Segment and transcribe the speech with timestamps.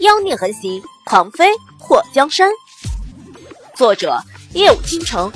[0.00, 2.50] 妖孽横行，狂妃破江山。
[3.76, 4.18] 作者：
[4.52, 5.30] 夜舞倾城，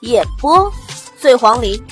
[0.00, 0.70] 演播：
[1.18, 1.82] 醉黄林。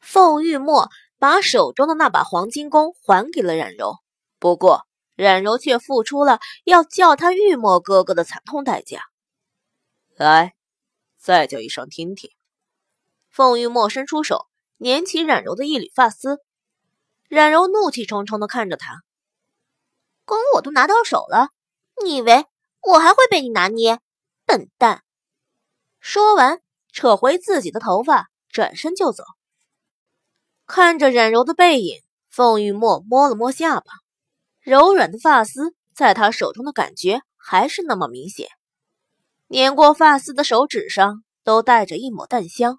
[0.00, 3.96] 凤玉墨把手中的那把黄金弓还给了冉柔，
[4.38, 4.86] 不过
[5.16, 9.02] 冉柔却付出了要叫他玉墨哥哥的惨痛代价。
[10.14, 10.54] 来，
[11.18, 12.30] 再叫一声听听。
[13.30, 14.46] 凤玉墨伸出手，
[14.76, 16.38] 捻起冉柔的一缕发丝。
[17.28, 19.02] 冉柔怒气冲冲的看着他，
[20.24, 21.48] 弓我都拿到手了，
[22.02, 22.46] 你以为
[22.80, 24.00] 我还会被你拿捏？
[24.44, 25.02] 笨蛋！
[26.00, 26.60] 说完，
[26.92, 29.24] 扯回自己的头发，转身就走。
[30.66, 33.92] 看着冉柔的背影，凤玉墨摸了摸下巴，
[34.60, 38.48] 柔软的发丝在他手中的感觉还是那么明显，
[39.48, 42.78] 碾过发丝的手指上都带着一抹淡香。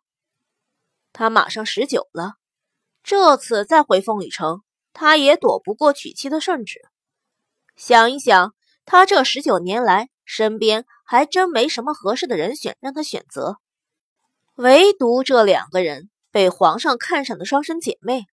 [1.11, 2.33] 他马上十九了。
[3.03, 4.63] 这次再回凤羽城，
[4.93, 6.79] 他也躲不过娶妻的圣旨。
[7.75, 8.53] 想一想，
[8.85, 13.57] 他这十九年来身边还真没什么合适的人选让他选择，
[14.55, 18.25] 唯独这两个人被皇上看上的双生姐妹。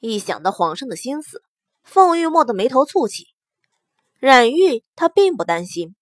[0.00, 1.42] 一想到皇上的心思，
[1.82, 3.28] 凤玉墨的眉头蹙起。
[4.18, 5.94] 冉玉他并不担心，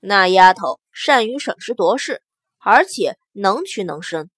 [0.00, 2.22] 那丫头善于审时度势，
[2.58, 4.30] 而且能屈能伸，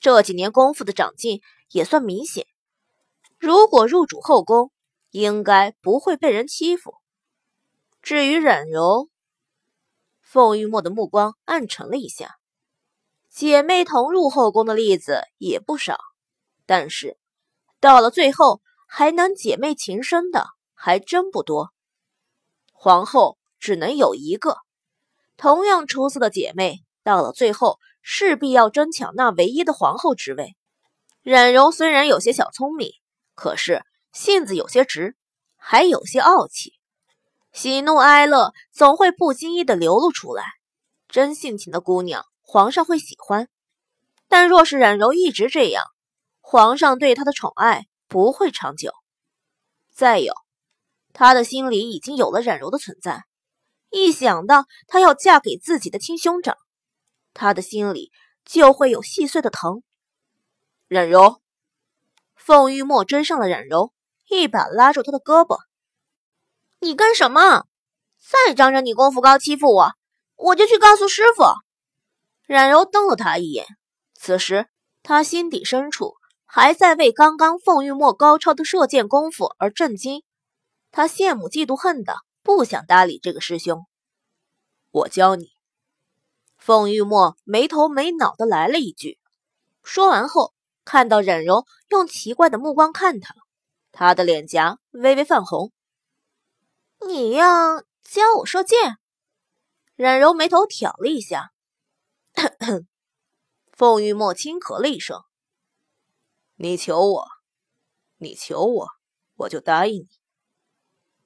[0.00, 1.40] 这几年功夫的长进。
[1.72, 2.48] 也算明显。
[3.38, 4.72] 如果入主后宫，
[5.10, 6.94] 应该不会被人欺负。
[8.02, 9.08] 至于冉柔，
[10.20, 12.36] 凤玉墨的目光暗沉了一下。
[13.28, 15.98] 姐妹同入后宫的例子也不少，
[16.66, 17.16] 但是
[17.78, 21.70] 到了最后还能姐妹情深的还真不多。
[22.72, 24.56] 皇后只能有一个，
[25.36, 30.56] 同样出色的姐妹到了最后势必要争抢那唯一的皇后之位。
[31.22, 32.90] 冉柔虽然有些小聪明，
[33.34, 35.16] 可是性子有些直，
[35.56, 36.74] 还有些傲气，
[37.52, 40.44] 喜怒哀乐总会不经意的流露出来。
[41.08, 43.46] 真性情的姑娘，皇上会喜欢；
[44.28, 45.84] 但若是冉柔一直这样，
[46.40, 48.92] 皇上对她的宠爱不会长久。
[49.92, 50.34] 再有，
[51.12, 53.24] 他的心里已经有了冉柔的存在，
[53.90, 56.56] 一想到她要嫁给自己的亲兄长，
[57.34, 58.10] 他的心里
[58.44, 59.82] 就会有细碎的疼。
[60.86, 61.40] 冉柔，
[62.34, 63.92] 凤玉墨追上了冉柔，
[64.30, 65.58] 一把拉住他的胳膊
[66.80, 67.66] ：“你干什么？
[68.18, 69.92] 再仗着你功夫高欺负我，
[70.36, 71.42] 我就去告诉师傅。”
[72.46, 73.66] 冉柔瞪了他一眼，
[74.14, 74.68] 此时
[75.02, 76.14] 他心底深处
[76.46, 80.22] 还在为刚刚凤玉墨高超的射箭功夫而震惊，
[80.90, 83.84] 他羡慕嫉妒恨的，不想搭理这个师兄。
[84.90, 85.50] 我教你。
[86.56, 89.18] 凤玉墨没头没脑的来了一句，
[89.82, 90.54] 说完后。
[90.82, 93.34] 看到冉柔用奇怪的目光看他，
[93.92, 95.72] 他的脸颊微微泛红。
[97.06, 98.98] 你要教我射箭？
[99.96, 101.52] 冉柔眉头挑了一下。
[103.72, 105.22] 凤玉墨轻咳了一声
[106.56, 107.28] ：“你求我，
[108.18, 108.88] 你求我，
[109.36, 110.08] 我就答应你。”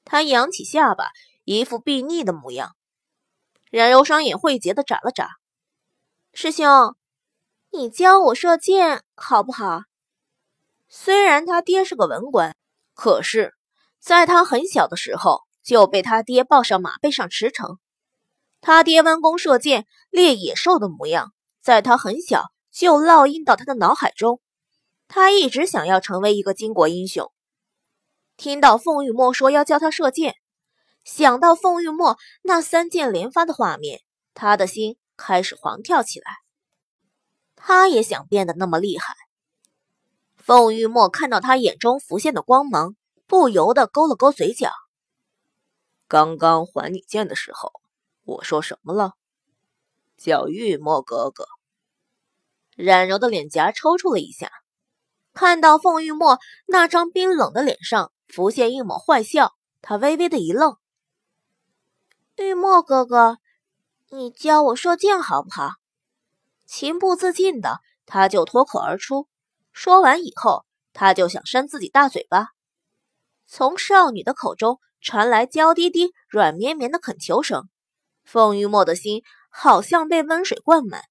[0.04, 1.10] 他扬起下巴，
[1.44, 2.76] 一副避逆的模样。
[3.70, 5.28] 冉柔双眼慧捷的眨了眨
[6.32, 6.96] ：“师兄。”
[7.70, 9.82] 你教我射箭好不好？
[10.96, 12.54] 虽然他爹是个文官，
[12.94, 13.52] 可是
[13.98, 17.78] 在他很小的时候就被他爹抱上马背上驰骋。
[18.60, 24.40] 他爹弯弓射箭猎野兽的模样，在他很小就烙印到他的脑海中。
[25.08, 27.32] 他一直想要成为一个巾帼英雄。
[28.36, 30.36] 听到凤玉墨说要教他射箭，
[31.02, 34.02] 想到凤玉墨那三箭连发的画面，
[34.32, 36.30] 他的心开始狂跳起来。
[37.56, 39.12] 他也想变得那么厉害。
[40.46, 42.96] 凤玉墨看到他眼中浮现的光芒，
[43.26, 44.70] 不由得勾了勾嘴角。
[46.06, 47.72] 刚刚还你剑的时候，
[48.24, 49.14] 我说什么了？
[50.18, 51.46] 叫玉墨哥哥。
[52.76, 54.50] 冉柔的脸颊抽搐了一下，
[55.32, 60.76] 看到凤玉墨那张冰冷的脸上浮现一抹坏笑，他微微的一愣。
[62.36, 63.38] 玉墨哥哥，
[64.10, 65.70] 你教我射箭好不好？
[66.66, 69.26] 情不自禁的，他就脱口而出。
[69.74, 72.46] 说完以后，他就想扇自己大嘴巴。
[73.46, 77.68] 从少女的口中传来娇滴滴、软绵绵的恳求声，
[78.24, 81.02] 凤玉墨的心好像被温水灌满，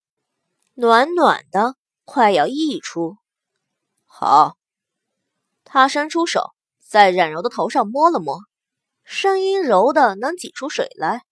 [0.74, 1.76] 暖暖的，
[2.06, 3.18] 快要溢出。
[4.06, 4.56] 好，
[5.66, 8.40] 他伸出手，在冉柔的头上摸了摸，
[9.04, 11.24] 声音柔的能挤出水来。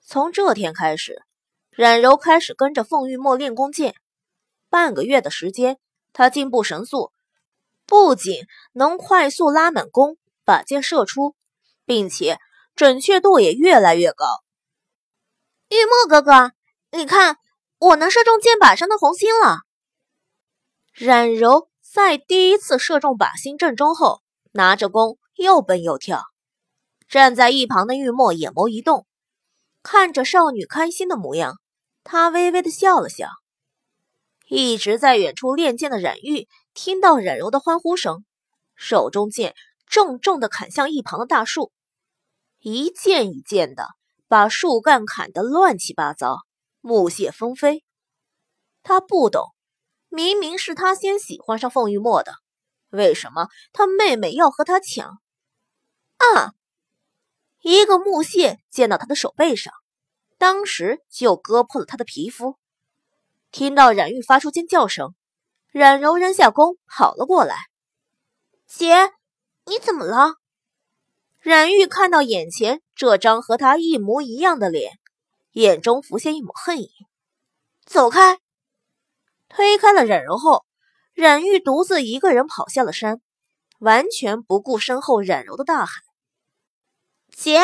[0.00, 1.22] 从这天开始。
[1.70, 3.94] 冉柔开始跟着凤玉墨练弓箭，
[4.68, 5.78] 半个月的时间，
[6.18, 7.12] 他进步神速，
[7.86, 11.36] 不仅能快速拉满弓，把箭射出，
[11.84, 12.40] 并且
[12.74, 14.26] 准确度也越来越高。
[15.68, 16.50] 玉墨哥哥，
[16.90, 17.36] 你看，
[17.78, 19.58] 我能射中箭靶上的红心了。
[20.92, 24.20] 冉柔在第一次射中靶心正中后，
[24.50, 26.24] 拿着弓又蹦又跳。
[27.08, 29.06] 站在一旁的玉墨眼眸一动，
[29.84, 31.60] 看着少女开心的模样，
[32.02, 33.28] 他微微的笑了笑。
[34.48, 38.24] 一直在远处练剑的冉玉听到冉柔的欢呼声，
[38.74, 39.54] 手中剑
[39.86, 41.70] 重重的砍向一旁的大树，
[42.58, 43.88] 一剑一剑的
[44.26, 46.38] 把树干砍得乱七八糟，
[46.80, 47.84] 木屑纷飞。
[48.82, 49.54] 他不懂，
[50.08, 52.32] 明明是他先喜欢上凤玉墨的，
[52.88, 55.20] 为什么他妹妹要和他抢？
[56.16, 56.54] 啊！
[57.60, 59.74] 一个木屑溅到他的手背上，
[60.38, 62.57] 当时就割破了他的皮肤。
[63.58, 65.16] 听到冉玉发出尖叫声，
[65.72, 67.56] 冉柔扔下弓跑了过来。
[68.68, 69.10] 姐，
[69.66, 70.34] 你怎么了？
[71.40, 75.00] 冉玉看到眼前这张和他一模一样的脸，
[75.50, 76.92] 眼中浮现一抹恨意。
[77.84, 78.38] 走开！
[79.48, 80.64] 推开了冉柔后，
[81.12, 83.20] 冉玉独自一个人跑下了山，
[83.80, 85.88] 完全不顾身后冉柔的大喊。
[87.36, 87.58] 姐，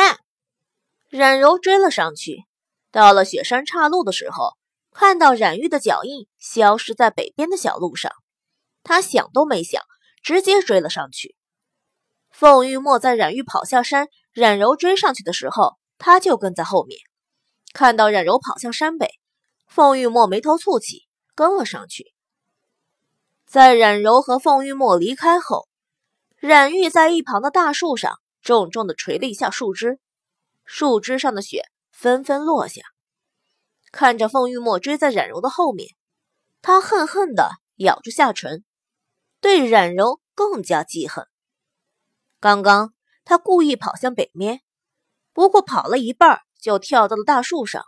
[1.07, 2.43] 冉柔追了上去。
[2.91, 4.57] 到了雪山岔路的时候，
[4.97, 8.13] 看到冉玉的脚印消失在北边的小路上，
[8.81, 9.83] 他想都没想，
[10.23, 11.35] 直接追了上去。
[12.31, 16.97] 凤玉墨在冉玉跑下山，冉柔追上去的时候，他就跟在后面。
[17.73, 19.09] 看到冉柔跑向山北，
[19.67, 21.05] 凤玉墨眉头蹙起，
[21.35, 22.13] 跟了上去。
[23.45, 25.67] 在冉柔和凤玉墨离开后，
[26.37, 28.17] 冉玉在一旁的大树上。
[28.41, 29.99] 重重的捶了一下树枝，
[30.63, 32.94] 树枝上的雪纷纷落下。
[33.97, 35.95] 看着凤玉墨追在冉柔的后面，
[36.61, 38.65] 他恨恨的咬住下唇，
[39.39, 41.25] 对冉柔更加记恨。
[42.41, 42.93] 刚刚
[43.23, 44.59] 他故意跑向北面，
[45.31, 47.85] 不过跑了一半就跳到了大树上。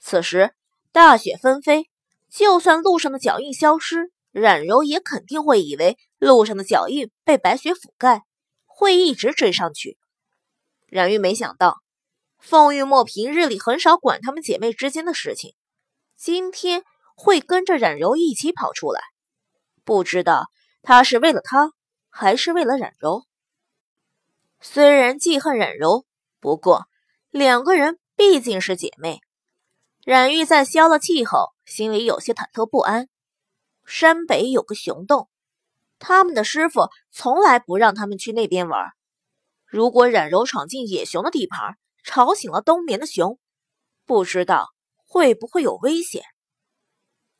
[0.00, 0.52] 此时
[0.90, 1.88] 大雪纷飞，
[2.28, 8.24] 就算路上的脚印消失，冉柔也肯定会以为路上的脚印被白雪覆盖。
[8.66, 9.96] 会一直追上去。
[10.88, 11.79] 冉玉没想到，
[12.40, 15.54] 凤玉墨平日里很少管她们姐妹之间的事情，
[16.16, 16.82] 今天
[17.14, 19.00] 会跟着冉柔一起跑出来。
[19.84, 20.50] 不知道
[20.82, 21.72] 他是为了她，
[22.08, 23.24] 还是为了冉柔。
[24.60, 26.04] 虽然记恨冉柔，
[26.40, 26.86] 不过
[27.30, 29.20] 两个人毕竟是姐妹。
[30.04, 33.08] 冉玉在消了气后，心里有些忐忑不安。
[33.84, 35.28] 山北有个熊洞。
[35.98, 38.92] 他们的师傅从来不让他们去那边玩。
[39.66, 43.38] 如果冉柔闯进野熊的地盘，吵醒了冬眠的熊，
[44.04, 44.68] 不知道
[45.06, 46.22] 会不会有危险。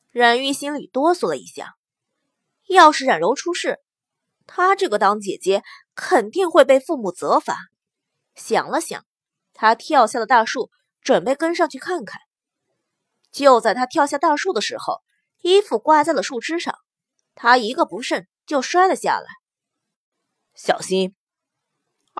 [0.09, 1.75] 冉玉心里哆嗦了一下，
[2.67, 3.79] 要是冉柔出事，
[4.45, 5.63] 她这个当姐姐
[5.95, 7.57] 肯定会被父母责罚。
[8.35, 9.05] 想了想，
[9.53, 10.69] 她跳下了大树，
[11.01, 12.21] 准备跟上去看看。
[13.31, 15.01] 就在她跳下大树的时候，
[15.41, 16.75] 衣服挂在了树枝上，
[17.35, 18.27] 她一个不慎。
[18.47, 19.27] 就摔了下来，
[20.55, 21.15] 小心！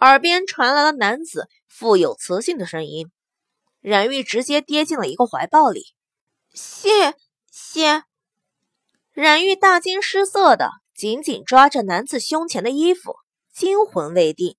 [0.01, 3.11] 耳边传来了男子富有磁性的声音。
[3.81, 5.85] 冉玉直接跌进了一个怀抱里。
[6.53, 7.15] 谢
[7.51, 8.03] 谢！
[9.13, 13.15] 冉玉大惊失色的紧紧抓着男子胸前的衣服，
[13.53, 14.57] 惊魂未定。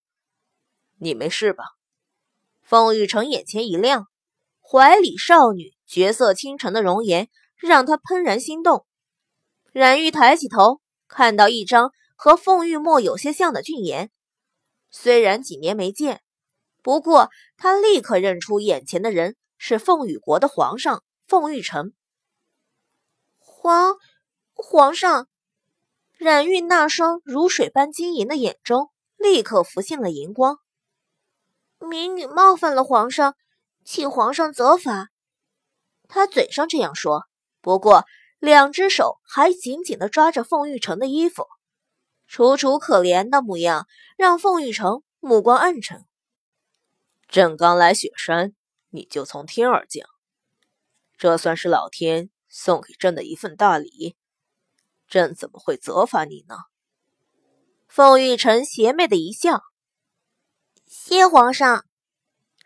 [0.99, 1.65] 你没事吧？
[2.63, 4.07] 凤玉成眼前一亮，
[4.61, 8.87] 怀里少女绝色倾城的容颜让他怦然心动。
[9.73, 10.81] 冉玉抬起头。
[11.15, 14.11] 看到一张和凤玉墨有些像的俊颜，
[14.93, 16.23] 虽然几年没见，
[16.83, 21.93] 不过他立刻认出眼前的人是凤羽国的皇上凤玉成。
[23.39, 23.97] 皇
[24.53, 25.27] 皇上，
[26.17, 30.59] 冉玉那双如水般晶莹的眼中立刻浮现了银光。
[31.81, 33.35] 民女冒犯了皇上，
[33.85, 35.09] 请皇上责罚。
[36.07, 37.25] 他嘴上这样说，
[37.61, 38.05] 不过。
[38.39, 41.47] 两只手还紧紧地抓着凤玉成的衣服，
[42.33, 43.87] 楚楚可怜的模样
[44.17, 46.07] 让凤玉成目光暗沉。
[47.29, 48.55] 朕刚来雪山，
[48.89, 50.09] 你就从天而降，
[51.19, 54.17] 这算是老天送给朕的一份大礼。
[55.07, 56.57] 朕怎么会责罚你呢？
[57.87, 59.61] 凤玉成邪魅的一笑，
[60.87, 61.85] 谢皇上。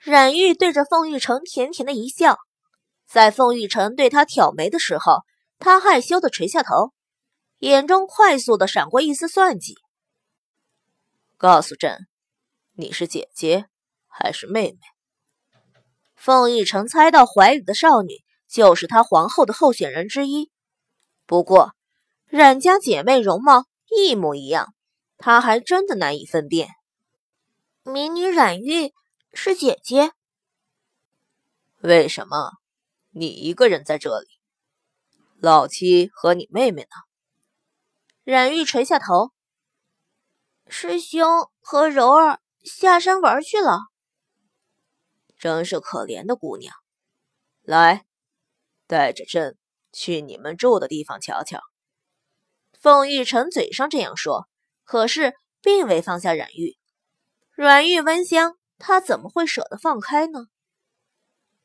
[0.00, 2.38] 冉玉对着凤玉成甜甜的一笑，
[3.04, 5.24] 在凤玉成对他挑眉的时候。
[5.58, 6.92] 他害羞的垂下头，
[7.58, 9.76] 眼中快速的闪过一丝算计。
[11.38, 12.06] 告诉朕，
[12.74, 13.66] 你是姐姐
[14.06, 14.78] 还是妹妹？
[16.14, 20.50] 凤玉成猜到怀里的少女就是他皇后的候选人之一，
[21.24, 21.74] 不过
[22.26, 24.74] 冉家姐妹容貌一模一样，
[25.16, 26.68] 他还真的难以分辨。
[27.82, 28.92] 民女冉玉
[29.32, 30.12] 是姐姐。
[31.80, 32.52] 为什么
[33.10, 34.26] 你一个人在这里？
[35.38, 37.05] 老七和你妹妹呢？
[38.26, 39.30] 冉玉垂下头。
[40.66, 43.82] 师兄和柔儿下山玩去了。
[45.38, 46.74] 真是可怜的姑娘。
[47.62, 48.04] 来，
[48.88, 49.56] 带着朕
[49.92, 51.60] 去你们住的地方瞧瞧。
[52.80, 54.48] 凤玉成嘴上这样说，
[54.82, 56.76] 可是并未放下冉玉。
[57.52, 60.48] 软玉温香，他怎么会舍得放开呢？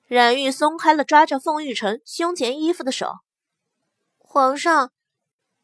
[0.05, 3.15] 冉玉松开了抓着凤玉成胸前衣服的手。
[4.19, 4.93] 皇上，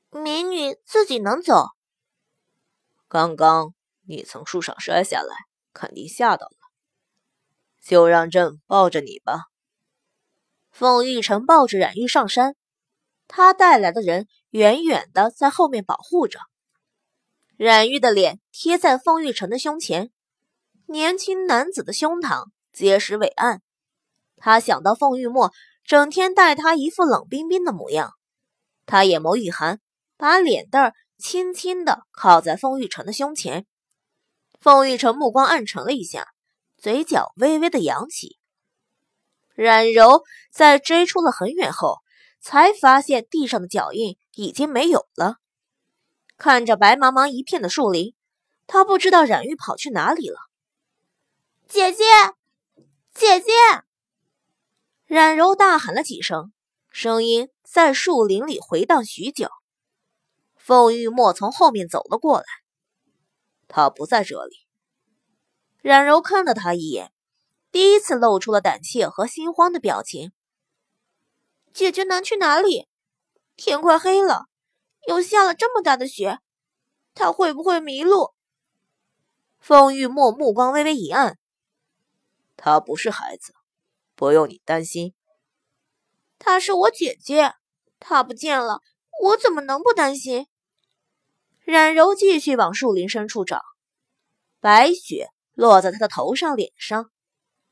[0.09, 1.67] 民女自己能走。
[3.07, 3.73] 刚刚
[4.07, 5.35] 你从树上摔下来，
[5.73, 6.57] 肯定吓到了。
[7.81, 9.45] 就让朕抱着你吧。
[10.71, 12.55] 凤玉成抱着冉玉上山，
[13.27, 16.39] 他带来的人远远的在后面保护着。
[17.55, 20.11] 冉玉的脸贴在凤玉成的胸前，
[20.85, 23.61] 年轻男子的胸膛结实伟岸。
[24.35, 25.51] 他想到凤玉墨
[25.83, 28.13] 整天待他一副冷冰冰的模样，
[28.85, 29.79] 他眼眸一寒，
[30.17, 33.65] 把脸蛋儿轻轻的靠在凤玉成的胸前。
[34.59, 36.27] 凤玉成目光暗沉了一下。
[36.79, 38.37] 嘴角微微的扬起，
[39.55, 40.21] 冉柔
[40.51, 42.03] 在追出了很远后，
[42.39, 45.37] 才发现地上的脚印已经没有了。
[46.37, 48.13] 看着白茫茫一片的树林，
[48.67, 50.37] 他不知道冉玉跑去哪里了。
[51.67, 52.03] 姐姐，
[53.11, 53.51] 姐姐！
[55.07, 56.53] 冉柔大喊了几声，
[56.91, 59.49] 声音在树林里回荡许久。
[60.67, 62.45] 凤玉墨从后面走了过来，
[63.69, 64.67] 他不在这里。
[65.81, 67.13] 冉柔看了他一眼，
[67.71, 70.33] 第一次露出了胆怯和心慌的表情。
[71.73, 72.89] 姐姐能去哪里？
[73.55, 74.47] 天快黑了，
[75.07, 76.39] 又下了这么大的雪，
[77.15, 78.33] 她会不会迷路？
[79.59, 81.39] 凤玉墨目光微微一暗，
[82.57, 83.53] 她不是孩子，
[84.15, 85.13] 不用你担心。
[86.37, 87.53] 她是我姐姐，
[88.01, 88.81] 她不见了，
[89.23, 90.45] 我怎么能不担心？
[91.67, 93.61] 冉柔继续往树林深处找，
[94.61, 95.27] 白雪。
[95.53, 97.11] 落在他的头上、脸上，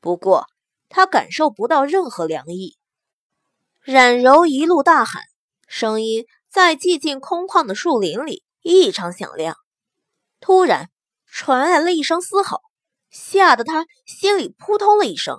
[0.00, 0.48] 不过
[0.90, 2.76] 他感受不到任何凉意。
[3.80, 5.22] 冉柔一路大喊，
[5.66, 9.56] 声音在寂静空旷的树林里异常响亮。
[10.40, 10.90] 突然
[11.24, 12.60] 传来了一声嘶吼，
[13.08, 15.38] 吓得他心里扑通了一声。